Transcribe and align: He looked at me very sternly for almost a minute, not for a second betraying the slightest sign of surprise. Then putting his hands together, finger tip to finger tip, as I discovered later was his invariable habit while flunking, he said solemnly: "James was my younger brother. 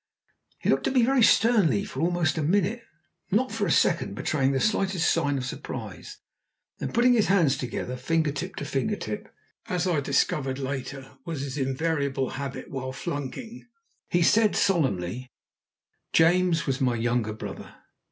He 0.57 0.67
looked 0.71 0.87
at 0.87 0.95
me 0.95 1.03
very 1.03 1.21
sternly 1.21 1.85
for 1.85 2.01
almost 2.01 2.35
a 2.35 2.41
minute, 2.41 2.81
not 3.29 3.51
for 3.51 3.67
a 3.67 3.71
second 3.71 4.15
betraying 4.15 4.51
the 4.51 4.59
slightest 4.59 5.11
sign 5.13 5.37
of 5.37 5.45
surprise. 5.45 6.17
Then 6.79 6.91
putting 6.91 7.13
his 7.13 7.27
hands 7.27 7.55
together, 7.55 7.95
finger 7.95 8.31
tip 8.31 8.55
to 8.55 8.65
finger 8.65 8.95
tip, 8.95 9.31
as 9.67 9.85
I 9.85 9.99
discovered 10.01 10.57
later 10.57 11.19
was 11.23 11.41
his 11.41 11.55
invariable 11.55 12.31
habit 12.31 12.71
while 12.71 12.93
flunking, 12.93 13.67
he 14.09 14.23
said 14.23 14.55
solemnly: 14.55 15.29
"James 16.13 16.65
was 16.65 16.81
my 16.81 16.95
younger 16.95 17.33
brother. 17.33 17.75